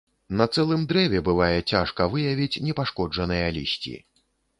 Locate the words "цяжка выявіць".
1.71-2.61